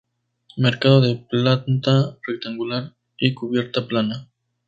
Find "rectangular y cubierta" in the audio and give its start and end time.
2.25-3.85